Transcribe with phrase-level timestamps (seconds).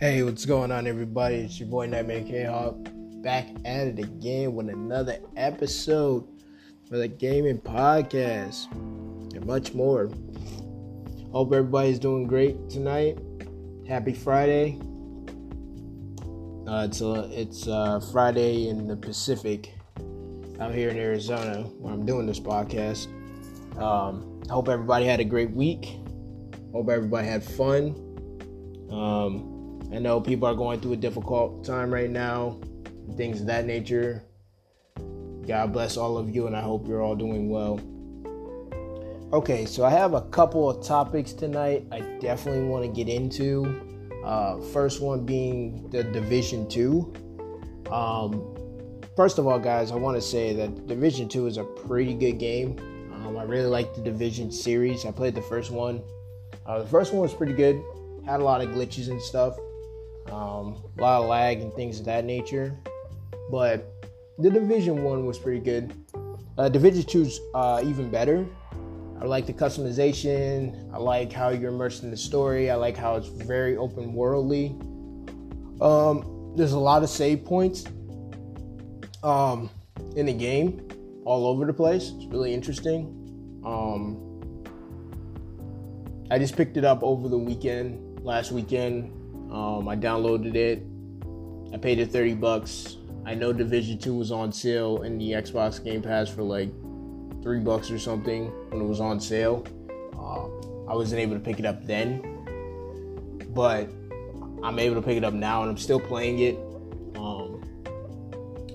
[0.00, 1.38] Hey, what's going on, everybody?
[1.38, 2.76] It's your boy Nightmare K Hawk
[3.20, 6.24] back at it again with another episode
[6.88, 10.08] for the gaming podcast and much more.
[11.32, 13.18] Hope everybody's doing great tonight.
[13.88, 14.78] Happy Friday.
[16.68, 19.74] Uh, it's uh, it's uh, Friday in the Pacific
[20.60, 23.08] out here in Arizona where I'm doing this podcast.
[23.82, 25.96] Um, hope everybody had a great week.
[26.70, 27.96] Hope everybody had fun.
[28.92, 29.57] Um,
[29.92, 32.58] I know people are going through a difficult time right now,
[33.16, 34.22] things of that nature.
[35.46, 37.80] God bless all of you, and I hope you're all doing well.
[39.32, 43.80] Okay, so I have a couple of topics tonight I definitely want to get into.
[44.24, 47.12] Uh, first one being the Division 2.
[47.90, 48.54] Um,
[49.16, 52.38] first of all, guys, I want to say that Division 2 is a pretty good
[52.38, 52.78] game.
[53.14, 55.06] Um, I really like the Division series.
[55.06, 56.02] I played the first one.
[56.66, 57.82] Uh, the first one was pretty good,
[58.26, 59.56] had a lot of glitches and stuff
[60.30, 62.76] um, a lot of lag and things of that nature.
[63.50, 63.90] But
[64.38, 65.94] the Division One was pretty good.
[66.56, 68.46] Uh, Division Two's uh, even better.
[69.20, 70.92] I like the customization.
[70.92, 72.70] I like how you're immersed in the story.
[72.70, 74.76] I like how it's very open worldly.
[75.80, 77.84] Um, there's a lot of save points
[79.22, 79.70] um,
[80.14, 80.86] in the game,
[81.24, 82.12] all over the place.
[82.16, 83.14] It's really interesting.
[83.64, 84.24] Um,
[86.30, 89.12] I just picked it up over the weekend, last weekend.
[89.50, 90.82] Um, I downloaded it.
[91.72, 92.96] I paid it 30 bucks.
[93.24, 96.70] I know Division 2 was on sale in the Xbox Game Pass for like
[97.42, 99.66] 3 bucks or something when it was on sale.
[100.14, 100.46] Uh,
[100.90, 102.22] I wasn't able to pick it up then,
[103.50, 103.90] but
[104.62, 106.56] I'm able to pick it up now and I'm still playing it.
[107.16, 107.62] Um,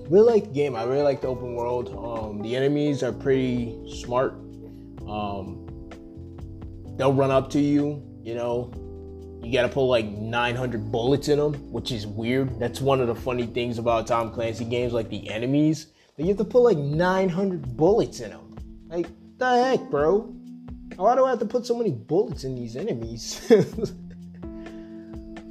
[0.08, 0.76] really like the game.
[0.76, 1.88] I really like the open world.
[1.96, 4.34] Um, the enemies are pretty smart.
[5.08, 5.66] Um,
[6.96, 8.70] they'll run up to you, you know,
[9.44, 12.58] you gotta put like 900 bullets in them, which is weird.
[12.58, 15.88] That's one of the funny things about Tom Clancy games, like the enemies.
[16.16, 18.56] you have to put like 900 bullets in them.
[18.88, 20.20] Like, the heck, bro?
[20.96, 23.50] Why do I have to put so many bullets in these enemies?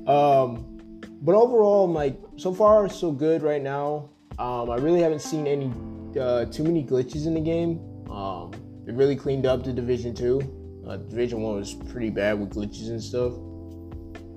[0.07, 4.09] um, but overall, like, so far, so good right now.
[4.39, 5.71] Um, I really haven't seen any
[6.19, 7.79] uh, too many glitches in the game.
[8.09, 8.51] Um,
[8.87, 10.83] it really cleaned up the Division 2.
[10.87, 13.33] Uh, Division 1 was pretty bad with glitches and stuff.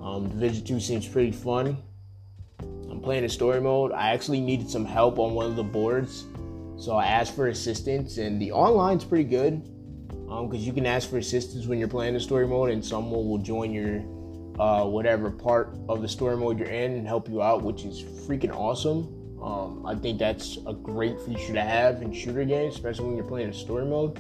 [0.07, 1.77] Um, Division 2 seems pretty fun.
[2.61, 3.91] I'm playing a story mode.
[3.91, 6.27] I actually needed some help on one of the boards,
[6.79, 11.11] so I asked for assistance, and the online's pretty good because um, you can ask
[11.11, 13.99] for assistance when you're playing the story mode, and someone will join your
[14.61, 18.03] uh, whatever part of the story mode you're in and help you out, which is
[18.03, 19.13] freaking awesome.
[19.43, 23.27] Um, I think that's a great feature to have in shooter games, especially when you're
[23.27, 24.19] playing a story mode.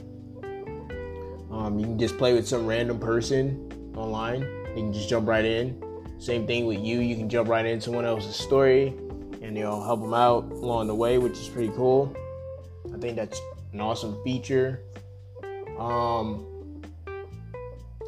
[1.53, 5.45] Um, you can just play with some random person online you can just jump right
[5.45, 5.83] in.
[6.19, 7.01] Same thing with you.
[7.01, 8.89] You can jump right into someone else's story
[9.43, 12.15] and you know help them out along the way, which is pretty cool.
[12.95, 13.41] I think that's
[13.73, 14.83] an awesome feature.
[15.79, 16.83] Um,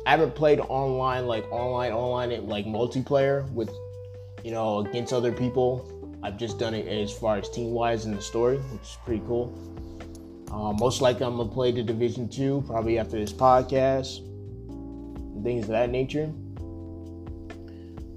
[0.07, 3.71] I haven't played online like online online like multiplayer with
[4.45, 5.95] you know against other people.
[6.23, 9.23] I've just done it as far as team wise in the story, which is pretty
[9.27, 9.55] cool.
[10.51, 14.25] Uh, most likely, I'm gonna play the Division Two probably after this podcast,
[15.43, 16.33] things of that nature.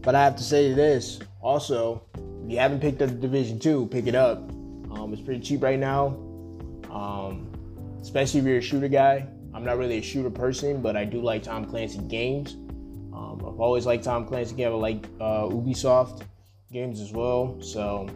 [0.01, 4.07] But I have to say this also, if you haven't picked up Division 2, pick
[4.07, 4.37] it up.
[4.91, 6.07] Um, it's pretty cheap right now,
[6.89, 7.47] um,
[8.01, 9.27] especially if you're a shooter guy.
[9.53, 12.53] I'm not really a shooter person, but I do like Tom Clancy games.
[13.13, 14.71] Um, I've always liked Tom Clancy games.
[14.71, 16.23] I like uh, Ubisoft
[16.71, 17.57] games as well.
[17.61, 18.09] So,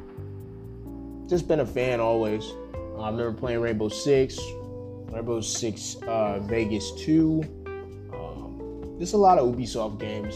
[1.28, 2.46] just been a fan always.
[2.98, 4.40] I remember playing Rainbow Six,
[5.12, 7.44] Rainbow Six uh, Vegas 2.
[8.14, 10.36] Um, just a lot of Ubisoft games.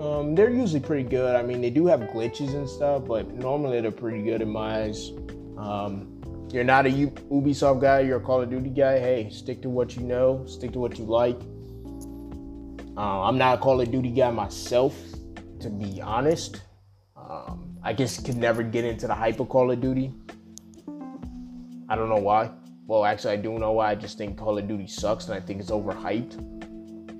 [0.00, 1.36] Um, they're usually pretty good.
[1.36, 4.82] I mean, they do have glitches and stuff, but normally they're pretty good in my
[4.82, 5.12] eyes.
[5.56, 6.10] Um,
[6.52, 8.98] you're not a Ubisoft guy, you're a Call of Duty guy.
[8.98, 11.40] Hey, stick to what you know, stick to what you like.
[12.96, 14.96] Uh, I'm not a Call of Duty guy myself,
[15.60, 16.62] to be honest.
[17.16, 20.12] Um, I just could never get into the hype of Call of Duty.
[21.88, 22.50] I don't know why.
[22.86, 23.90] Well, actually, I do know why.
[23.90, 26.63] I just think Call of Duty sucks and I think it's overhyped.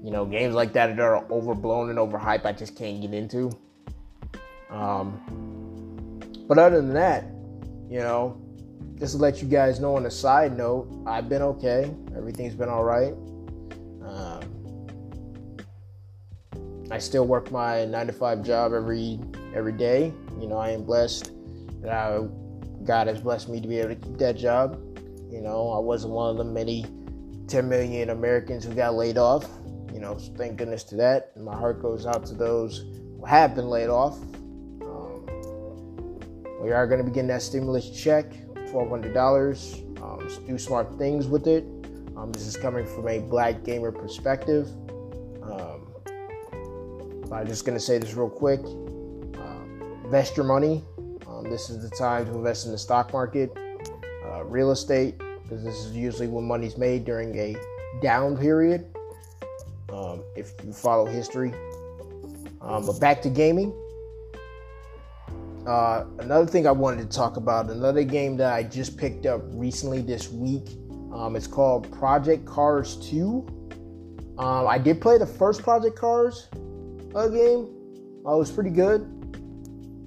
[0.05, 3.51] You know, games like that that are overblown and overhyped, I just can't get into.
[4.69, 7.25] Um, but other than that,
[7.89, 8.39] you know,
[8.99, 11.91] just to let you guys know on a side note, I've been okay.
[12.15, 13.15] Everything's been all right.
[14.05, 14.43] Um,
[16.91, 19.19] I still work my nine to five job every
[19.55, 20.13] every day.
[20.39, 21.33] You know, I am blessed
[21.81, 22.29] that I,
[22.85, 24.79] God has blessed me to be able to keep that job.
[25.33, 26.85] You know, I wasn't one of the many
[27.49, 29.49] 10 million Americans who got laid off.
[29.95, 31.37] You know, thank goodness to that.
[31.37, 34.21] My heart goes out to those who have been laid off.
[34.83, 35.25] Um,
[36.61, 38.33] we are going to be getting that stimulus check,
[38.73, 40.03] $1,200.
[40.03, 41.63] Um, do smart things with it.
[42.17, 44.67] Um, this is coming from a black gamer perspective.
[45.45, 45.87] Um,
[47.33, 48.61] I'm just going to say this real quick.
[48.65, 50.83] Uh, invest your money.
[51.29, 53.57] Um, this is the time to invest in the stock market,
[54.27, 57.55] uh, real estate, because this is usually when money's made during a
[58.03, 58.87] down period.
[60.15, 61.53] Um, if you follow history.
[62.61, 63.73] Um, but back to gaming.
[65.67, 69.43] Uh, another thing I wanted to talk about, another game that I just picked up
[69.47, 70.69] recently this week.
[71.13, 73.47] Um, it's called Project Cars 2.
[74.39, 76.49] Um, I did play the first Project Cars
[77.15, 77.71] uh, game.
[78.27, 79.11] Uh, it was pretty good.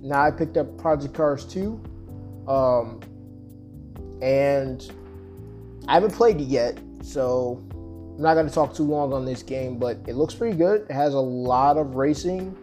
[0.04, 1.82] Now I picked up Project Cars 2.
[2.48, 3.00] Um,
[4.22, 4.92] and
[5.88, 7.67] I haven't played it yet, so
[8.18, 10.88] I'm not going to talk too long on this game, but it looks pretty good.
[10.90, 12.58] It has a lot of racing,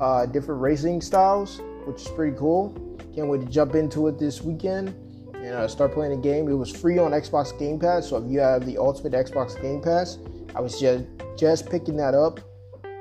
[0.00, 2.72] uh, different racing styles, which is pretty cool.
[3.12, 4.90] Can't wait to jump into it this weekend
[5.34, 6.48] and uh, start playing the game.
[6.48, 9.82] It was free on Xbox Game Pass, so if you have the Ultimate Xbox Game
[9.82, 10.18] Pass,
[10.54, 11.04] I was just
[11.36, 12.38] just picking that up.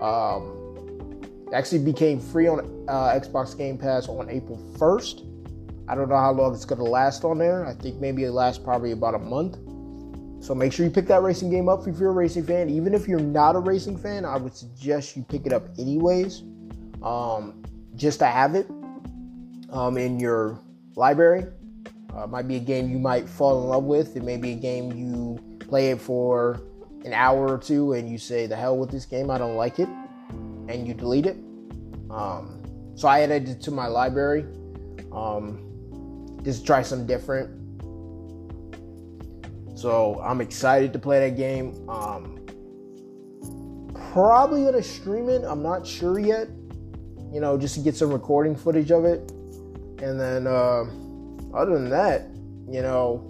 [0.02, 1.22] Um,
[1.54, 5.28] actually became free on uh, Xbox Game Pass on April 1st.
[5.88, 7.64] I don't know how long it's going to last on there.
[7.68, 9.60] I think maybe it lasts probably about a month.
[10.42, 12.68] So make sure you pick that racing game up if you're a racing fan.
[12.68, 16.42] Even if you're not a racing fan, I would suggest you pick it up anyways,
[17.04, 17.64] um,
[17.96, 18.68] just to have it
[19.70, 20.60] um, in your
[20.96, 21.46] library.
[22.16, 24.18] Uh, might be a game you might fall in love with.
[24.18, 26.60] It may be a game you play it for
[27.06, 29.78] an hour or two and you say, "The hell with this game, I don't like
[29.78, 29.90] it,"
[30.68, 31.38] and you delete it.
[32.10, 32.64] Um,
[32.96, 34.46] so I added it to my library.
[35.12, 37.61] Um, just try something different.
[39.82, 41.90] So I'm excited to play that game.
[41.90, 42.38] Um,
[44.14, 45.44] probably gonna stream it.
[45.44, 46.50] I'm not sure yet.
[47.34, 49.32] You know, just to get some recording footage of it.
[50.04, 50.84] And then, uh,
[51.56, 52.28] other than that,
[52.70, 53.26] you know,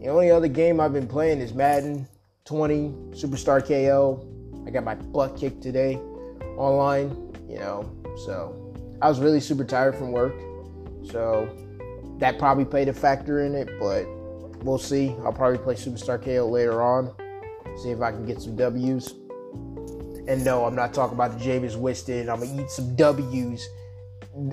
[0.00, 2.08] the only other game I've been playing is Madden
[2.46, 4.26] 20 Superstar KO.
[4.66, 5.96] I got my butt kicked today
[6.56, 7.10] online.
[7.46, 7.84] You know,
[8.24, 10.32] so I was really super tired from work.
[11.04, 11.54] So
[12.18, 14.06] that probably played a factor in it, but
[14.64, 15.14] we'll see.
[15.24, 17.14] I'll probably play Superstar KO later on.
[17.82, 19.14] See if I can get some W's.
[20.28, 22.28] And no, I'm not talking about the Jameis Winston.
[22.28, 23.68] I'm gonna eat some W's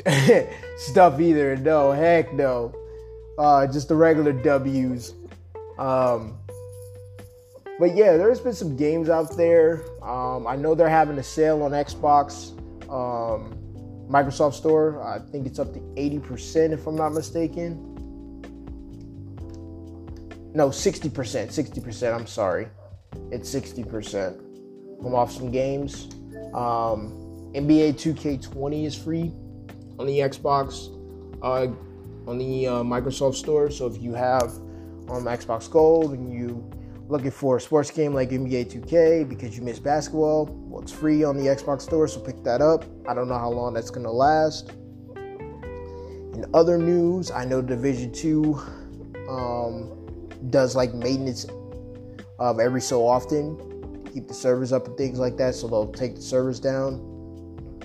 [0.77, 1.55] stuff either.
[1.57, 2.73] No, heck no.
[3.37, 5.13] Uh, just the regular W's.
[5.77, 6.37] Um,
[7.79, 9.85] but yeah, there's been some games out there.
[10.03, 12.51] Um, I know they're having a sale on Xbox,
[12.89, 13.57] um,
[14.09, 15.01] Microsoft Store.
[15.01, 17.88] I think it's up to 80% if I'm not mistaken
[20.53, 22.67] no 60% 60% i'm sorry.
[23.31, 24.39] It's 60%
[25.05, 26.09] i'm off some games.
[26.53, 29.33] Um, nba 2k20 is free
[29.97, 30.95] on the xbox
[31.41, 31.67] uh,
[32.29, 33.69] on the uh, microsoft store.
[33.71, 34.43] So if you have
[35.09, 36.69] um, xbox gold and you
[37.07, 41.23] looking for a sports game like nba 2k because you miss basketball well it's free
[41.23, 42.85] on the xbox store so pick that up.
[43.07, 44.71] I don't know how long that's going to last.
[45.15, 48.53] In other news i know division 2
[49.27, 49.98] um,
[50.49, 51.45] does like maintenance
[52.39, 53.57] um, every so often,
[54.13, 55.55] keep the servers up and things like that.
[55.55, 57.05] So they'll take the servers down.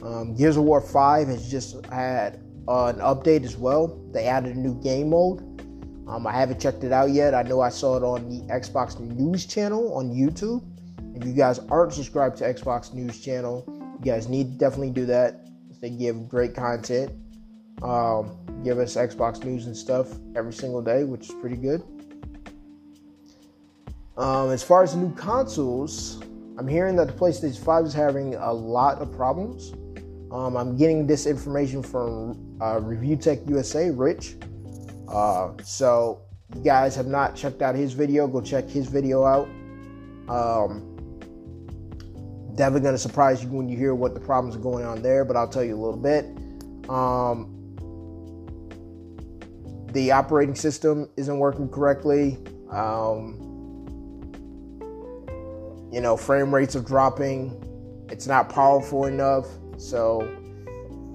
[0.02, 3.98] Um, Gears of War 5 has just had uh, an update as well.
[4.12, 5.40] They added a new game mode.
[6.06, 7.34] Um, I haven't checked it out yet.
[7.34, 10.62] I know I saw it on the Xbox News channel on YouTube.
[11.16, 13.64] If you guys aren't subscribed to Xbox News channel,
[13.98, 15.46] you guys need to definitely do that.
[15.80, 17.12] They give great content.
[17.82, 21.82] Um, give us Xbox News and stuff every single day, which is pretty good.
[24.16, 26.20] Um, as far as new consoles,
[26.56, 29.72] I'm hearing that the PlayStation 5 is having a lot of problems.
[30.30, 34.36] Um, I'm getting this information from uh, Review Tech USA, Rich.
[35.08, 36.22] Uh, so,
[36.54, 39.48] you guys have not checked out his video, go check his video out.
[40.28, 40.94] Um,
[42.54, 45.24] definitely going to surprise you when you hear what the problems are going on there,
[45.24, 46.24] but I'll tell you a little bit.
[46.88, 47.50] Um,
[49.92, 52.38] the operating system isn't working correctly.
[52.70, 53.53] Um,
[55.94, 57.54] you know, frame rates are dropping.
[58.10, 59.46] It's not powerful enough.
[59.76, 60.28] So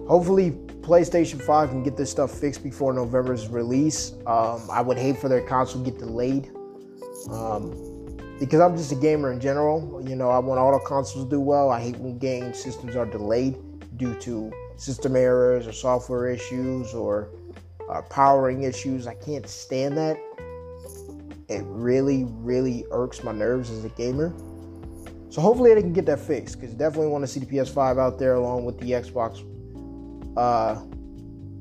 [0.07, 4.13] hopefully PlayStation 5 can get this stuff fixed before November's release.
[4.25, 6.49] Um, I would hate for their console to get delayed.
[7.29, 7.75] Um,
[8.39, 10.01] because I'm just a gamer in general.
[10.07, 11.71] You know, I want all the consoles to do well.
[11.71, 13.57] I hate when game systems are delayed
[13.97, 17.31] due to system errors or software issues or
[17.91, 19.07] uh, powering issues.
[19.07, 20.15] I can't stand that.
[21.49, 24.33] It really, really irks my nerves as a gamer.
[25.29, 28.17] So hopefully they can get that fixed because definitely want to see the PS5 out
[28.17, 29.45] there along with the Xbox
[30.35, 30.75] uh,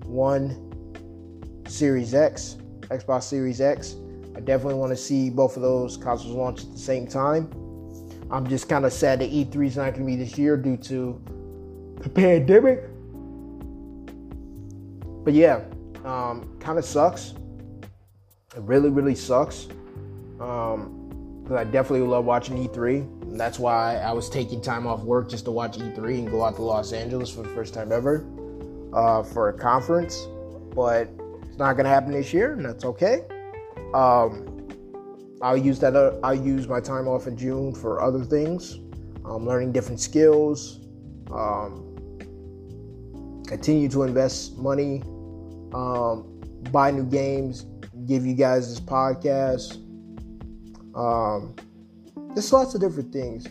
[0.07, 0.65] One
[1.67, 3.97] Series X, Xbox Series X.
[4.35, 7.51] I definitely want to see both of those consoles launch at the same time.
[8.31, 10.77] I'm just kind of sad that E3 is not going to be this year due
[10.79, 11.21] to
[12.01, 12.85] the pandemic.
[15.25, 15.61] But yeah,
[16.05, 17.35] um, kind of sucks.
[18.57, 19.67] It really, really sucks.
[20.41, 20.95] Um,
[21.43, 23.18] because I definitely love watching E3.
[23.37, 26.57] That's why I was taking time off work just to watch E3 and go out
[26.57, 28.25] to Los Angeles for the first time ever
[28.93, 30.27] uh, for a conference.
[30.75, 31.11] But
[31.43, 33.23] it's not going to happen this year, and that's okay.
[33.95, 34.69] Um,
[35.43, 35.95] I'll use that.
[35.95, 38.79] Uh, I'll use my time off in June for other things,
[39.25, 40.81] um, learning different skills,
[41.31, 41.97] um,
[43.47, 45.03] continue to invest money,
[45.73, 46.41] um,
[46.73, 47.67] buy new games,
[48.07, 49.85] give you guys this podcast.
[52.35, 53.47] There's lots of different things.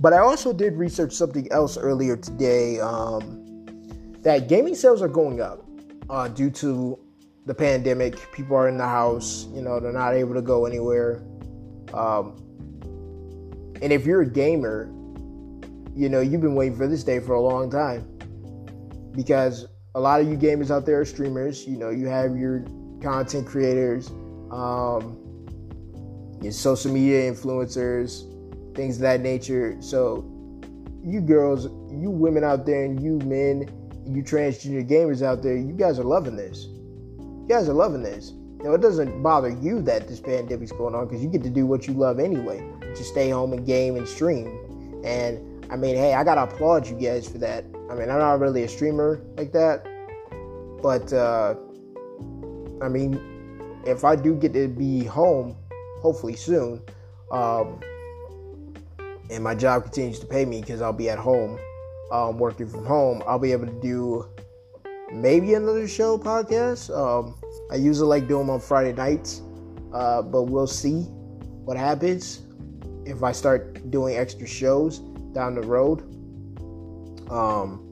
[0.00, 3.44] But I also did research something else earlier today um,
[4.22, 5.64] that gaming sales are going up
[6.08, 6.98] uh, due to
[7.46, 8.30] the pandemic.
[8.32, 11.22] People are in the house, you know, they're not able to go anywhere.
[11.92, 12.36] Um,
[13.82, 14.86] and if you're a gamer,
[15.94, 18.06] you know, you've been waiting for this day for a long time
[19.12, 21.66] because a lot of you gamers out there are streamers.
[21.66, 22.64] You know, you have your
[23.02, 24.10] content creators,
[24.52, 25.18] um,
[26.42, 28.24] your social media influencers,
[28.74, 29.76] things of that nature.
[29.80, 30.24] So,
[31.04, 33.68] you girls, you women out there, and you men,
[34.06, 36.66] you transgender gamers out there, you guys are loving this.
[37.18, 38.32] You guys are loving this.
[38.60, 41.66] Now, it doesn't bother you that this pandemic's going on because you get to do
[41.66, 42.68] what you love anyway.
[42.96, 44.48] Just stay home and game and stream.
[45.04, 47.64] And I mean, hey, I gotta applaud you guys for that.
[47.90, 49.86] I mean, I'm not really a streamer like that,
[50.82, 51.54] but uh,
[52.82, 53.20] I mean,
[53.86, 55.56] if I do get to be home,
[56.00, 56.82] hopefully soon,
[57.30, 57.80] um,
[59.30, 61.58] and my job continues to pay me because I'll be at home
[62.10, 64.26] um, working from home, I'll be able to do
[65.12, 66.94] maybe another show podcast.
[66.96, 67.36] Um,
[67.70, 69.42] I usually like doing them on Friday nights,
[69.92, 71.02] uh, but we'll see
[71.64, 72.42] what happens
[73.04, 75.00] if I start doing extra shows
[75.32, 76.02] down the road.
[77.30, 77.84] Um,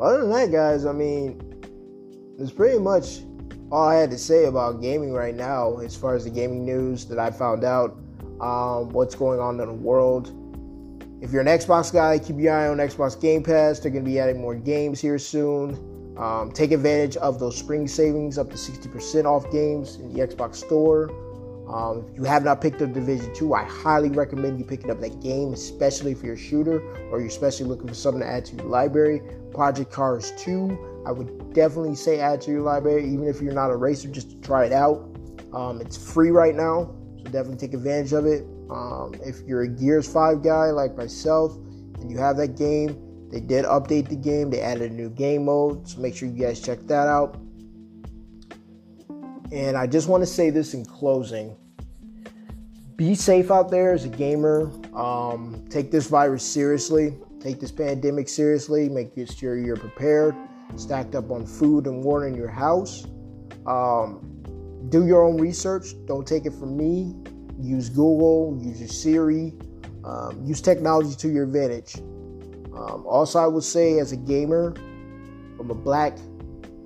[0.00, 1.40] other than that, guys, I mean,
[2.38, 3.22] it's pretty much
[3.70, 7.04] all I had to say about gaming right now as far as the gaming news
[7.06, 7.98] that I found out,
[8.40, 10.32] um, what's going on in the world.
[11.20, 13.80] If you're an Xbox guy, keep your eye on Xbox Game Pass.
[13.80, 16.14] They're going to be adding more games here soon.
[16.18, 20.56] Um, take advantage of those spring savings up to 60% off games in the Xbox
[20.56, 21.10] Store.
[21.68, 25.00] Um, if you have not picked up Division 2, I highly recommend you picking up
[25.00, 26.80] that game, especially if you're a shooter
[27.10, 29.20] or you're especially looking for something to add to your library.
[29.52, 33.70] Project Cars 2, I would definitely say add to your library, even if you're not
[33.70, 35.08] a racer, just to try it out.
[35.54, 38.44] Um, it's free right now, so definitely take advantage of it.
[38.70, 41.54] Um, if you're a Gears 5 guy like myself
[42.00, 44.50] and you have that game, they did update the game.
[44.50, 47.38] They added a new game mode, so make sure you guys check that out.
[49.52, 51.56] And I just want to say this in closing
[52.96, 54.72] be safe out there as a gamer.
[54.94, 60.34] Um, take this virus seriously, take this pandemic seriously, make sure you're prepared,
[60.76, 63.06] stacked up on food and water in your house.
[63.66, 64.32] Um,
[64.88, 67.14] do your own research, don't take it from me.
[67.58, 69.54] Use Google, use your Siri,
[70.04, 71.96] um, use technology to your advantage.
[71.96, 74.74] Um, also, I would say, as a gamer,
[75.56, 76.18] from a black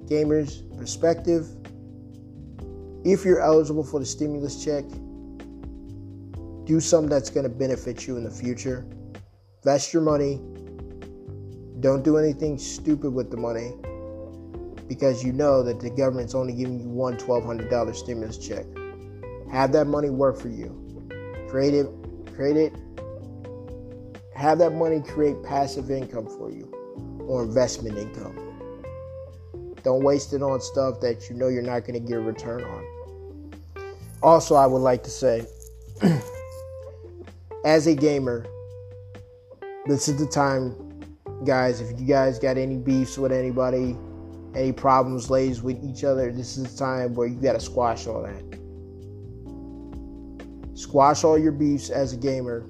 [0.09, 1.49] gamer's perspective,
[3.05, 4.85] if you're eligible for the stimulus check,
[6.65, 8.87] do something that's going to benefit you in the future.
[9.65, 10.41] Invest your money.
[11.81, 13.73] Don't do anything stupid with the money
[14.87, 18.67] because you know that the government's only giving you one $1,200 stimulus check.
[19.51, 20.77] Have that money work for you.
[21.49, 21.89] Create it,
[22.35, 22.75] create it.
[24.35, 26.67] Have that money create passive income for you
[27.29, 28.37] or investment income.
[29.83, 32.63] Don't waste it on stuff that you know you're not going to get a return
[32.63, 33.53] on.
[34.23, 35.47] Also, I would like to say,
[37.65, 38.45] as a gamer,
[39.87, 40.75] this is the time,
[41.45, 41.81] guys.
[41.81, 43.97] If you guys got any beefs with anybody,
[44.55, 48.07] any problems lays with each other, this is the time where you got to squash
[48.07, 48.45] all that.
[50.77, 52.67] Squash all your beefs as a gamer.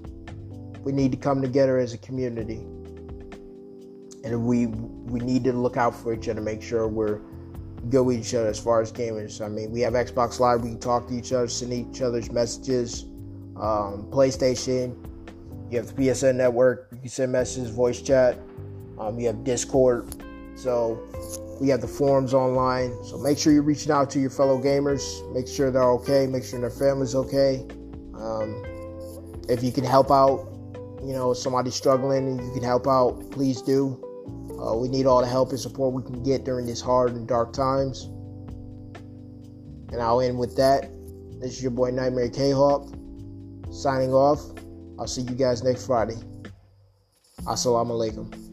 [0.83, 2.67] We need to come together as a community.
[4.23, 7.21] And we we need to look out for each other, make sure we're
[7.89, 9.45] good with each other as far as gamers.
[9.45, 12.31] I mean, we have Xbox Live, we can talk to each other, send each other's
[12.31, 13.05] messages.
[13.57, 14.97] Um, PlayStation,
[15.71, 18.39] you have the PSN network, you can send messages, voice chat.
[18.99, 20.07] Um, you have Discord.
[20.57, 21.09] So
[21.61, 22.93] we have the forums online.
[23.05, 25.03] So make sure you're reaching out to your fellow gamers.
[25.33, 26.27] Make sure they're okay.
[26.27, 27.67] Make sure their family's okay.
[28.15, 28.65] Um,
[29.49, 30.47] if you can help out,
[31.03, 33.99] you know, somebody struggling and you can help out, please do.
[34.61, 37.27] Uh, we need all the help and support we can get during these hard and
[37.27, 38.05] dark times.
[39.93, 40.91] And I'll end with that.
[41.41, 42.93] This is your boy Nightmare K Hawk
[43.71, 44.41] signing off.
[45.01, 46.19] I'll see you guys next Friday.
[47.49, 48.50] Assalamu alaikum.